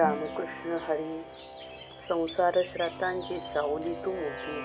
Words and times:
रामकृष्ण 0.00 0.78
हरी. 0.88 1.22
संसार 2.08 2.54
श्रातांची 2.72 3.36
सावली 3.36 3.94
तू 3.94 4.10
मोठी. 4.10 4.60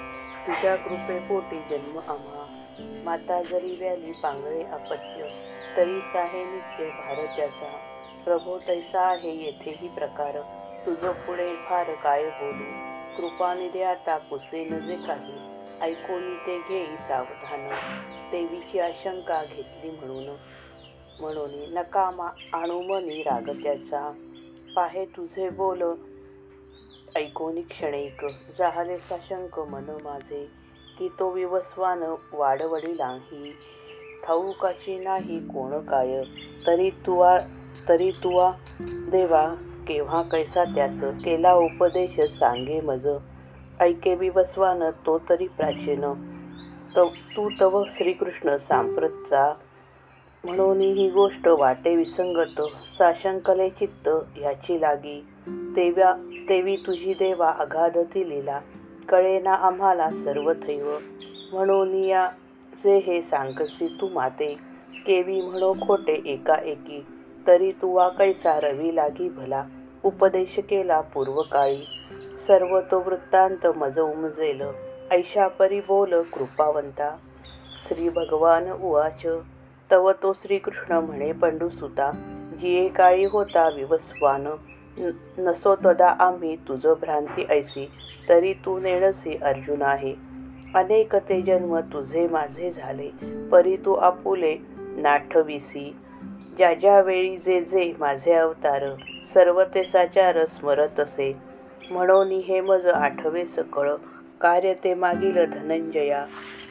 तुझ्या 0.48 0.76
कृपेपोटी 0.76 1.60
जन्म 1.60 1.98
आम्हा. 1.98 2.62
माता 3.06 3.42
जरी 3.44 3.76
व्याली 3.76 4.12
पांगळे 4.12 4.64
अपत्य 4.64 5.28
तरी 5.78 6.02
साहे 6.02 6.44
नित्य 6.44 6.86
भारत्याचा 6.86 7.78
प्रभो 8.26 8.60
तैसा 8.68 9.02
आहे 9.02 9.46
येथेही 9.46 9.88
प्रकार. 9.88 10.42
तुझं 10.86 11.12
पुढे 11.12 11.56
फार 11.56 11.94
काय 11.94 12.24
बोलू? 12.24 12.96
कृपानिधे 13.18 13.84
आता 13.84 14.18
पुसे 14.18 14.66
जे 14.66 14.96
काही. 14.96 15.34
ऐकून 15.82 16.38
ते 16.38 16.60
घेई 16.70 16.96
सावधान. 16.96 17.70
देवीची 18.32 18.80
आशंका 18.80 19.44
घेतली 19.44 19.90
म्हणून. 19.90 20.36
म्हणून 21.20 21.74
नकामा 21.74 22.30
आणू 22.54 22.82
मनी 22.82 23.24
राग 23.24 23.50
त्याचा. 23.64 24.14
पाहे 24.76 25.06
तुझे 25.06 25.50
बोल. 25.50 25.84
ऐकोनी 27.16 27.62
क्षणैक 27.62 28.26
जाहले 28.58 28.98
साशंक 28.98 29.60
मन 29.60 29.98
माझे 30.04 30.52
की 31.00 31.08
तो 31.20 31.30
विवस्वान 31.30 32.04
वाडवडिलाही 32.34 33.54
ठाऊकाची 34.24 34.98
नाही 35.00 35.40
कोण 35.40 35.80
काय 35.80 36.22
तरी 36.68 36.90
तुवा 36.90 37.38
तरी 37.90 38.12
तुवा 38.24 38.52
देवा 39.12 39.48
केव्हा 39.88 40.22
कैसा 40.22 40.64
त्यास 40.64 41.04
केला 41.04 41.54
उपदेश 41.54 42.20
सांगे 42.32 42.82
मज. 42.82 43.08
ऐके 43.80 44.16
विवस्वान 44.16 44.84
तो 45.06 45.18
तरी 45.30 45.48
प्राचीन. 45.48 46.04
तव 46.96 47.08
तू 47.08 47.50
तव 47.62 47.84
श्रीकृष्ण 47.90 48.58
सांप्रतचा 48.58 49.54
म्हणून 50.46 50.82
ही 50.82 51.10
गोष्ट 51.10 51.48
वाटे 51.48 51.96
विसंगत. 51.96 52.62
साशंकले 52.98 53.70
चित्त 53.70 54.10
ह्याची 54.36 54.82
लागी. 54.82 55.26
तेव्या 55.48 56.14
तेवी 56.50 56.76
तुझी 56.76 57.14
देवा 57.14 57.52
अगाधती 57.60 58.30
लीला. 58.30 58.60
कळेना 59.10 59.54
आम्हाला 59.54 60.10
सर्व 60.10 60.54
थैव. 60.54 60.98
म्हणून 61.54 61.94
या 61.96 62.30
जे 62.76 62.98
हे 62.98 63.22
सांगसी 63.22 63.98
तू 64.02 64.08
माते. 64.14 64.58
केवी 65.08 65.42
म्हणो 65.42 65.74
खोटे 65.74 66.22
एकाएकी. 66.26 67.06
तरी 67.48 67.72
तुवा 67.72 68.10
कैसा 68.10 68.60
रवी 68.60 68.96
लागी 68.96 69.30
भला. 69.30 69.64
उपदेश 70.04 70.60
केला 70.70 71.02
पूर्वकाळी 71.02 71.82
सर्व 72.48 72.80
तो 72.80 73.00
वृत्तांत 73.00 73.68
मज 73.68 74.00
उमजेल. 74.00 74.62
ऐशा 75.12 75.48
परी 75.48 75.80
बोल 75.80 76.22
कृपावंता. 76.22 77.18
श्री 77.88 78.10
भगवान 78.10 78.72
उवाच. 78.72 79.26
तव 79.92 80.12
तो 80.12 80.34
श्रीकृष्ण 80.34 80.94
म्हणे 80.94 81.32
पंडुसुता 81.32 82.12
जिये 82.62 82.88
काळी 82.90 83.26
होता 83.26 83.70
विवस्वान. 83.70 84.48
नसो 85.38 85.76
तदा 85.76 86.08
आम्ही 86.08 86.56
तुझं 86.56 86.94
भ्रांती 87.02 87.46
ऐसी 87.50 87.92
तरी 88.30 88.54
तू 88.54 88.80
नेणसी 88.80 89.38
अर्जुन 89.42 89.82
आहे. 89.82 90.16
अनेक 90.76 91.16
ते 91.16 91.42
जन्म 91.42 91.80
तुझे 91.80 92.28
माझे 92.28 92.72
झाले 92.72 93.10
परी 93.52 93.78
तू 93.78 93.94
आपुले 93.94 94.58
नाठविसी. 94.78 95.96
ज्या 96.58 96.74
ज्या 96.74 97.00
वेळी 97.02 97.38
जे 97.38 97.62
जे 97.62 97.94
माझे 98.00 98.34
अवतार 98.34 98.84
सर्व 99.34 99.64
ते 99.64 99.84
साचार 99.84 100.46
स्मरत 100.46 101.00
असे. 101.00 101.38
म्हणून 101.92 102.28
हे 102.28 102.62
मज 102.62 102.88
आठवे 102.88 103.46
सकळ 103.46 103.94
कार्य 104.42 104.74
ते 104.74 104.94
मागील 104.94 105.46
धनंजया. 105.52 106.26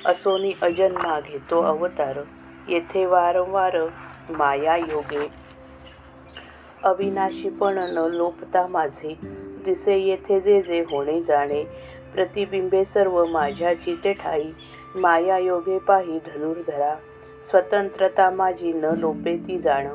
असोनी 0.06 0.52
अजन्मा 0.62 1.20
घेतो 1.20 1.62
अवतार. 1.62 2.18
येथे 2.68 3.06
वारंवार 3.06 3.76
माया 4.30 4.76
योगे 4.76 5.28
अविनाशीपण 6.82 7.78
न 7.78 7.98
लोपता 7.98 8.66
माझे. 8.66 9.18
दिसे 9.64 9.96
येथे 9.96 10.40
जे 10.40 10.62
जे 10.62 10.80
होणे 10.80 11.22
जाणे. 11.22 11.64
प्रतिबिंबे 12.14 12.84
सर्व 12.84 13.24
माझ्या 13.26 13.74
चिते 13.74 14.12
ठाई. 14.12 14.52
माया 14.94 15.38
योगे 15.38 15.78
पाही 15.78 16.18
धनुर्धरा. 16.26 16.94
स्वतंत्रता 17.50 18.30
माझी 18.30 18.72
न 18.72 18.84
लोपे 18.84 19.36
ती 19.36 19.58
जाण. 19.58 19.88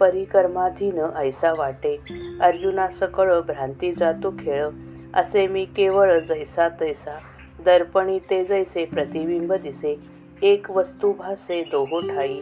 परिकर्माधीन 0.00 0.98
ऐसा 1.16 1.52
वाटे. 1.52 2.00
अर्जुना 2.40 2.88
सकळ 2.88 3.40
भ्रांती 3.40 3.92
जातो 3.92 4.30
खेळ. 4.30 4.68
असे 5.14 5.46
मी 5.46 5.64
केवळ 5.64 6.18
जैसा 6.18 6.68
तैसा. 6.68 7.18
दर्पणी 7.64 8.18
ते 8.18 8.44
जैसे 8.44 8.84
प्रतिबिंब 8.84 9.52
दिसे. 9.52 10.11
एक 10.42 10.70
वस्तू 10.70 11.12
भासे 11.12 11.64
दोहो 11.64 12.00
ठाई 12.00 12.40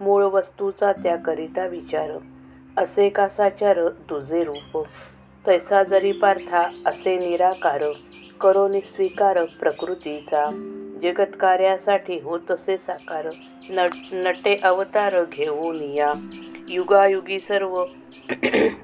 मूळ 0.00 0.24
वस्तूचा 0.24 0.92
त्याकरिता 0.92 1.66
विचार. 1.66 2.10
असे 2.76 3.08
का 3.08 3.28
साचार 3.28 3.88
तुझे 3.88 4.44
रूप? 4.44 4.86
तैसा 5.46 5.82
जरी 5.82 6.12
पार्था 6.12 6.70
असे 6.86 7.18
निराकार. 7.18 7.84
करो 8.40 8.68
निस्वीकार 8.68 9.44
प्रकृतीचा. 9.44 10.50
जगत्कार्यासाठी 11.02 12.20
हो 12.20 12.38
तसे 12.50 12.78
साकार. 12.78 13.28
नट 13.70 13.90
नटे 14.12 14.60
अवतार 14.62 15.24
घेऊन 15.24 15.82
या 15.82 16.12
युगायुगी 16.68 17.40
सर्व 17.40 17.84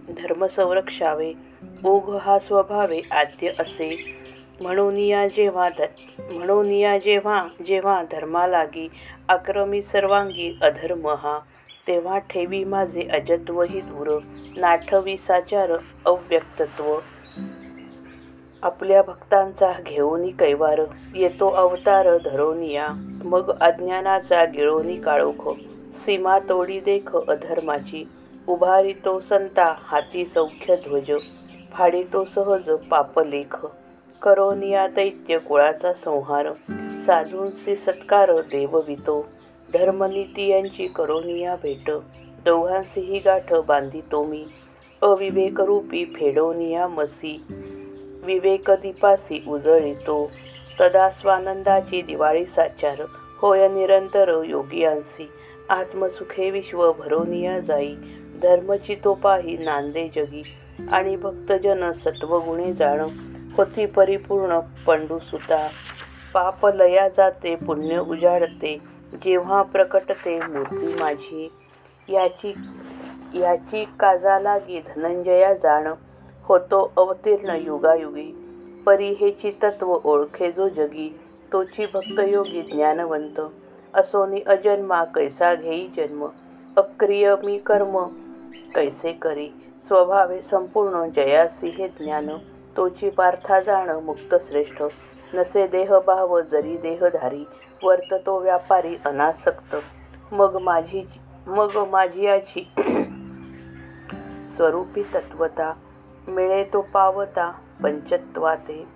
धर्म 0.08 0.46
संरक्षावे. 0.46 1.32
ओघ 1.84 2.16
हा 2.16 2.38
स्वभावे 2.38 3.00
आद्य 3.10 3.48
असे. 3.58 4.18
म्हणून 4.60 4.96
या 4.96 5.26
जेव्हा 5.28 5.68
ध 5.68 5.82
म्हणून 6.30 6.70
या 6.70 6.98
जेव्हा 6.98 7.48
जेव्हा 7.66 8.02
धर्मालागी 8.02 8.88
आक्रमी 9.28 9.82
सर्वांगी 9.82 10.58
अधर्म 10.62 11.06
हा 11.08 11.38
तेव्हा 11.88 12.18
ठेवी 12.18 12.64
माझे 12.64 13.08
अजत्वही 13.12 13.80
दूर. 13.80 14.18
नाठवी 14.56 15.16
साचार 15.16 15.72
अव्यक्तत्व. 16.06 16.98
आपल्या 18.62 19.02
भक्तांचा 19.02 19.72
घेऊनी 19.86 20.30
कैवार. 20.30 20.80
येतो 21.14 21.50
अवतार 21.50 22.16
धरोनिया 22.24 22.88
मग 23.24 23.50
अज्ञानाचा 23.60 24.44
गिळोनी 24.44 24.96
काळोख. 24.96 25.48
सीमा 25.94 26.38
तोडी 26.38 26.80
देख 26.80 27.16
अधर्माची. 27.16 28.08
उभारी 28.48 28.92
तो 28.92 29.20
संता 29.20 29.74
हाती 29.78 30.26
सौख्य 30.26 30.76
ध्वज. 30.76 31.10
फाडितो 31.72 32.24
सहज 32.24 32.70
पापलेख. 32.70 33.66
करोनिया 34.22 34.86
दैत्य 34.86 35.38
कुळाचा 35.38 35.92
संहार. 35.92 36.46
साधूंचे 37.06 37.76
सत्कार 37.76 38.32
देववितो 38.32 39.26
धर्मनीती 39.74 40.48
यांची 40.48 40.86
करोनिया 40.86 41.56
भेट. 41.56 41.90
दोघांसीही 42.44 43.18
गाठ 43.18 43.54
बांधितो 43.54 44.24
मी. 44.24 44.44
अविवेकरूपी 45.02 46.04
फेडोनिया 46.04 46.86
मसी. 46.86 47.42
विवेक 48.24 48.70
दीपासी 48.70 49.44
उजळितो. 49.48 50.30
तदा 50.80 51.10
स्वानंदाची 51.10 52.02
दिवाळी 52.02 52.46
साचार. 52.46 53.02
होय 53.38 53.68
निरंतर 53.68 54.42
योगियांसी. 54.44 55.28
आत्मसुखे 55.68 56.50
विश्व 56.50 56.92
भरोनिया 56.92 57.60
जाई. 57.60 57.94
धर्मची 58.42 58.94
तो 58.94 59.14
पाही 59.14 59.56
नांदे 59.56 60.08
जगी. 60.16 60.42
आणि 60.92 61.16
भक्तजन 61.16 61.92
सत्वगुणे 61.92 62.72
जाण. 62.72 63.06
होती 63.58 63.86
परिपूर्ण 63.86 64.58
पंडुसुता. 64.86 65.68
पाप 66.34 66.66
लया 66.66 67.08
जाते 67.08 67.56
पुण्य 67.56 67.98
उजाडते 67.98 68.78
जेव्हा 69.12 69.62
प्रकटते 69.62 70.38
मूर्ती 70.40 70.94
माझी. 71.00 71.52
याची 72.08 72.54
याची 73.34 73.84
काजा 74.00 74.38
लागी 74.40 74.80
धनंजया 74.80 75.54
जाण 75.54 75.86
होतो 76.42 76.92
अवतीर्ण 76.96 77.56
युगायुगी. 77.56 78.28
परी 78.86 79.08
हेची 79.20 79.50
तत्व 79.62 79.98
ओळखे 80.04 80.52
जो 80.52 80.68
जगी 80.68 81.18
तोची 81.52 81.86
भक्तयोगी 81.94 82.62
ज्ञानवंत. 82.62 83.40
असोनी 83.94 84.40
अजन्मा 84.46 85.04
कैसा 85.04 85.54
घेई 85.54 85.88
जन्म? 85.96 86.26
अक्रिय 86.76 87.34
मी 87.44 87.58
कर्म 87.58 88.04
कैसे 88.74 89.12
करी? 89.12 89.48
स्वभावे 89.86 90.40
संपूर्ण 90.40 91.08
जयासी 91.16 91.68
हे 91.68 91.88
ज्ञान. 91.88 92.28
तोची 92.78 93.10
पार्था 93.10 93.60
जाणं 93.60 94.02
मुक्त 94.02 94.34
श्रेष्ठ. 94.40 94.82
नसे 95.34 95.66
देह 95.66 95.98
भाव 96.06 96.40
जरी 96.40 96.76
देहधारी 96.76 97.44
वर्ततो 97.82 98.40
व्यापारी 98.40 98.96
अनासक्त. 99.06 99.76
मग 100.32 100.56
माझी 100.56 101.08
मग 101.46 101.88
माझियाची 101.90 102.72
स्वरूपी 104.56 105.02
तत्वता 105.02 105.72
मिळे 106.28 106.64
तो 106.64 106.80
पावता 106.80 107.52
पंचत्वाते. 107.82 108.88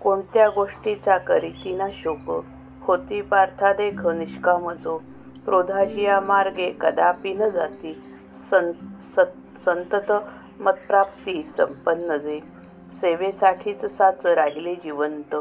कोणत्या 0.00 0.48
गोष्टीचा 0.48 1.18
करीती 1.18 1.76
ना 1.76 1.88
शोक? 1.92 2.44
होती 2.82 3.20
पार्था 3.20 3.72
देख 3.72 4.06
निष्कामजो 4.06 5.02
क्रोधाची 5.44 6.02
या 6.02 6.20
मार्गे 6.20 6.70
कदापि 6.80 7.34
न 7.34 7.48
जाती. 7.48 8.02
सं 8.32 8.72
सत 9.02 9.58
संतत 9.58 10.12
मतप्राप्ती 10.60 11.42
संपन्न 11.42 12.16
जे. 12.16 12.57
सेवेसाठीच 12.94 13.84
साच 13.84 14.26
राहिले 14.26 14.74
जिवंत. 14.74 15.34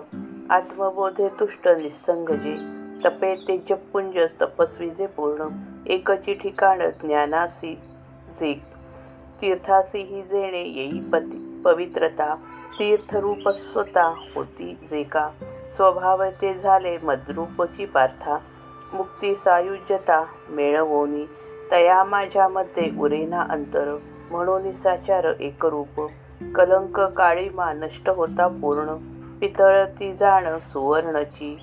आत्मबोधे 0.49 1.27
तुष्ट 1.27 1.67
निस्संग 1.67 2.29
जे 2.29 2.57
तपे 3.05 3.35
ते 3.35 3.57
जपुंज 3.57 4.17
तपस्वीजे 4.41 5.05
पूर्ण. 5.05 5.47
एकची 5.87 6.33
ठिकाण 6.33 6.81
ज्ञानासी 6.81 7.75
जे 8.39 8.53
तीर्थासी 9.41 9.97
ही 9.97 10.21
जेणे 10.23 10.61
येई 10.61 10.99
पती 11.13 11.61
पवित्रता. 11.65 12.35
तीर्थरूप 12.79 13.49
स्वता 13.49 14.13
होती 14.35 14.77
जे 14.89 15.03
का. 15.03 15.29
स्वभाव 15.75 16.23
ते 16.23 16.53
झाले 16.53 16.97
मद्रूपची 17.03 17.85
पार्था. 17.85 18.37
मुक्ती 18.93 19.35
सायुज्यता 19.35 20.25
मेळवोनी. 20.49 21.25
तया 21.71 22.03
माझ्यामध्ये 22.03 22.91
उरेना 22.99 23.41
अंतर. 23.49 23.97
म्हणून 24.31 24.73
साचार 24.73 25.25
एकरूप. 25.39 26.07
कलंक 26.41 26.99
काळीमा 26.99 27.73
नष्ट 27.73 28.09
होता 28.09 28.47
पूर्ण. 28.47 28.95
पितळती 29.39 30.13
जाण 30.13 30.59
सुवर्णची. 30.59 31.57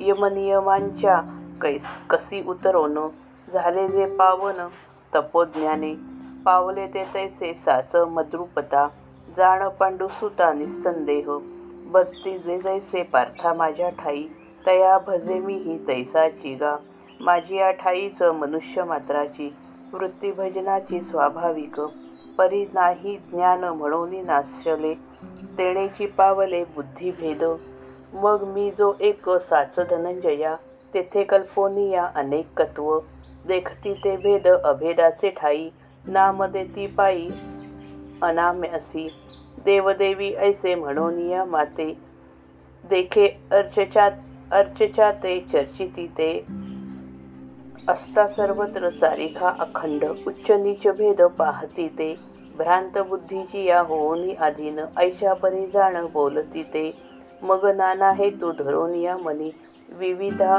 यमनियमांच्या 0.00 1.20
कैस 1.62 1.86
कसी 2.10 2.44
उतरवण. 2.48 3.08
झाले 3.52 3.88
जे 3.88 4.06
पावन 4.06 4.68
तपोज्ञाने. 5.14 5.94
पावले 6.44 6.86
ते 6.86 7.04
तैसे 7.14 7.54
साच 7.54 7.96
मद्रुपता. 7.96 8.88
जाण 9.36 9.68
पांडुसुता 9.68 10.52
निस्संदेह 10.52 11.38
बसती 11.90 12.38
जे 12.38 12.60
जैसे 12.60 13.02
पार्था 13.02 13.54
माझ्या 13.54 13.88
ठाई. 13.88 14.24
तया 14.66 14.98
भजे 14.98 15.34
मी 15.34 15.54
ही 15.54 15.78
तैसाची 15.88 16.54
गा 16.54 16.76
माझी 17.20 17.56
या 17.56 17.70
ठाईच 17.70 18.22
मनुष्य 18.22 18.84
मात्राची. 18.84 19.56
वृत्तीभजनाची 19.92 21.00
स्वाभाविक. 21.00 21.80
परी 22.38 22.64
नाही 22.74 23.16
ज्ञान 23.30 23.64
म्हणून 23.64 24.14
नाशले 24.26 24.94
तेणेची 25.58 26.06
पावले 26.06 26.62
बुद्धिभेद. 26.64 27.44
मग 28.12 28.44
मी 28.46 28.70
जो 28.70 28.92
एक 29.00 29.28
साच 29.30 29.78
धनंजया 29.90 30.54
तेथे 30.94 31.24
कल्पोनिया 31.24 32.04
अनेकत्व 32.14 32.98
देखती 33.48 33.94
ते 33.94 34.16
भेद 34.16 34.48
अभेदाचे 34.48 35.30
ठाई. 35.30 35.68
नाम 36.08 36.44
देती 36.44 36.86
पायी 36.86 37.28
अनाम्यासी 38.22 39.08
देवदेवी 39.64 40.32
ऐसे 40.34 40.74
म्हणोनिया 40.74 41.44
माते. 41.44 41.92
देखे 42.84 43.28
अर्चच्या 43.50 44.08
अर्चच्या 44.50 45.10
ते 45.12 45.38
चर्चिती 45.52 46.06
ते. 46.06 46.44
असता 47.88 48.26
सर्वत्र 48.26 48.88
सारिखा 48.90 49.48
अखंड 49.60 50.04
उच्च 50.26 50.50
नीच 50.50 50.86
भेद 50.86 51.22
पाहती 51.38 51.88
ते. 51.88 52.14
भ्रांत 52.56 52.98
बुद्धीची 52.98 53.64
या 53.64 53.80
होऊनी 53.80 54.34
आधीनं 54.34 54.86
ऐशा 54.96 55.32
परी 55.34 55.66
जाण 55.66 56.06
बोलती 56.06 56.62
ते. 56.62 56.90
मग 57.42 57.64
नाना 57.66 58.10
हेतू 58.10 58.50
धरून 58.52 58.94
या 58.94 59.16
मनी 59.16 59.50
विविधा 59.98 60.58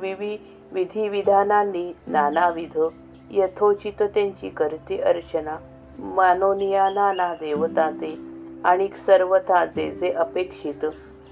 विवि 0.00 0.36
विधिविधानांनी 0.72 1.92
नानाविध 2.06 2.78
यथोचित 3.30 4.02
त्यांची 4.02 4.48
करते 4.48 4.96
अर्चना. 5.00 5.56
मानोनिया 5.98 6.88
नाना 6.90 7.32
देवता 7.34 7.90
ते 7.90 8.14
आणि 8.64 8.88
सर्वथा 8.96 9.64
जे 9.64 9.90
जे 9.90 10.10
अपेक्षित 10.10 10.84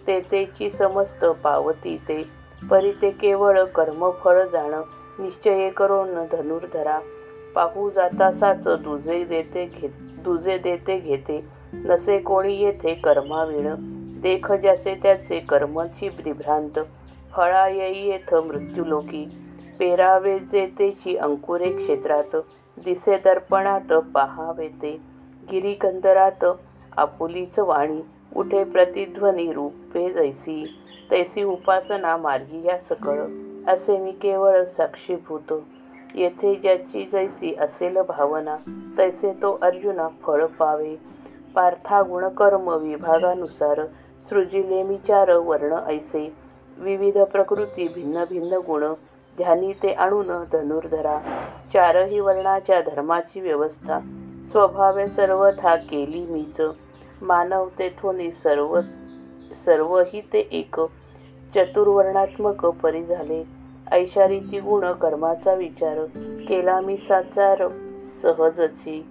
ते 0.06 0.20
तेची 0.20 0.70
समस्त 0.70 1.24
पावती 1.44 1.96
ते. 2.08 2.22
परी 2.70 2.92
ते 3.02 3.10
केवळ 3.10 3.62
कर्मफळ 3.64 4.44
जाणं 4.44 4.82
निश्चय 5.18 5.70
करून 5.70 6.14
धनुर्धरा. 6.32 7.00
पाहू 7.54 7.90
जातासाच 7.90 8.68
दुजे 8.68 9.24
देते 9.24 9.66
घे 9.66 9.88
दुजे 9.98 10.58
देते 10.58 10.98
घेते. 10.98 11.46
नसे 11.74 12.18
कोणी 12.18 12.56
येथे 12.56 12.94
कर्माविण. 12.94 13.74
देख 14.20 14.52
ज्याचे 14.52 14.94
त्याचे 15.02 15.40
कर्मची 15.40 16.08
विभ्रांत 16.08 16.78
फळा 17.32 17.68
येई 17.68 18.08
येथ 18.08 18.34
मृत्युलोकी. 18.34 19.38
पेरावे 19.78 20.38
जे 20.38 20.66
तेची 20.78 21.16
अंकुरे 21.16 21.70
क्षेत्रात. 21.70 22.36
दिसे 22.84 23.16
दर्पणात 23.16 23.92
पाहावे 23.92 24.68
ते. 24.68 25.00
गिरीकंदरात 25.52 26.44
आपुलीच 26.96 27.58
वाणी. 27.58 28.00
उठे 28.36 28.64
प्रतिध्वनी 28.64 29.52
रूपे 29.52 30.12
जैसी. 30.12 30.78
तैसी 31.10 31.42
उपासना 31.42 32.16
मार्गी 32.16 32.66
या 32.66 32.78
सकळ. 32.78 33.45
असे 33.68 33.98
मी 33.98 34.12
केवळ 34.12 34.64
साक्षीभूत. 34.64 35.52
येथे 36.14 36.54
ज्याची 36.54 37.08
जैसी 37.12 37.54
असेल 37.60 37.96
भावना 38.08 38.56
तैसे 38.98 39.32
तो 39.32 39.58
अर्जुना 39.62 40.08
फळ 40.22 40.46
पावे. 40.46 40.96
पार्था 41.54 42.02
गुणकर्म 42.02 42.68
विभागानुसार 42.70 43.80
सृजिले 44.28 44.82
मी 44.82 44.98
चार 45.08 45.30
वर्ण 45.36 45.76
ऐसे. 45.86 46.32
विविध 46.78 47.18
प्रकृती 47.18 47.88
भिन्न 47.88 48.24
भिन्न 48.28 48.56
गुण 48.56 48.84
ध्यानी 49.36 49.72
ते 49.72 49.92
आणून 49.92 50.26
धनुर्धरा. 50.52 51.18
चारही 51.72 52.20
वर्णाच्या 52.20 52.80
धर्माची 52.80 53.40
व्यवस्था 53.40 53.98
स्वभावे 54.44 55.06
सर्वथा 55.06 55.76
केली 55.76 56.26
मीच. 56.26 56.60
मानव 57.22 57.68
तेथोनी 57.78 58.30
सर्व 58.32 58.80
सर्वही 59.64 60.20
ते 60.32 60.48
एक. 60.52 60.80
चतुर्वर्णात्मक 61.54 62.66
परी 62.66 63.04
झाले. 63.04 63.55
ऐशारीती 63.92 64.60
गुण 64.60 64.92
कर्माचा 64.92 65.54
विचार 65.54 66.04
केला 66.48 66.80
मी 66.80 66.96
साचार 66.96 67.68
सहजची 68.22 69.06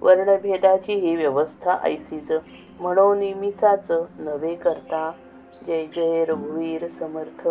वर्णभेदाची 0.00 0.94
ही 0.94 1.16
व्यवस्था 1.16 1.76
ऐसीच. 1.82 2.32
म्हणून 2.80 3.18
मी 3.18 3.52
साच 3.52 3.90
नव्हे 4.18 4.54
करता. 4.54 5.12
जय 5.66 5.86
जय 5.86 6.24
रघुवीर 6.24 6.88
समर्थ. 6.88 7.48